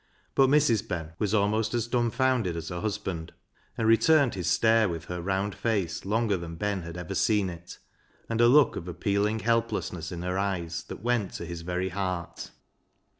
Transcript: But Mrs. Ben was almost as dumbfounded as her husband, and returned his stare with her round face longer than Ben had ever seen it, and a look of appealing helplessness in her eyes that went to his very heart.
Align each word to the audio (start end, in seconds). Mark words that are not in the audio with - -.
But 0.33 0.47
Mrs. 0.49 0.87
Ben 0.87 1.11
was 1.19 1.35
almost 1.35 1.75
as 1.75 1.85
dumbfounded 1.85 2.55
as 2.55 2.69
her 2.69 2.81
husband, 2.81 3.33
and 3.77 3.87
returned 3.87 4.33
his 4.33 4.47
stare 4.47 4.89
with 4.89 5.05
her 5.05 5.21
round 5.21 5.53
face 5.53 6.05
longer 6.05 6.37
than 6.37 6.55
Ben 6.55 6.81
had 6.81 6.97
ever 6.97 7.13
seen 7.13 7.51
it, 7.51 7.77
and 8.27 8.41
a 8.41 8.47
look 8.47 8.75
of 8.75 8.87
appealing 8.87 9.41
helplessness 9.41 10.11
in 10.11 10.23
her 10.23 10.39
eyes 10.39 10.85
that 10.85 11.03
went 11.03 11.33
to 11.33 11.45
his 11.45 11.61
very 11.61 11.89
heart. 11.89 12.49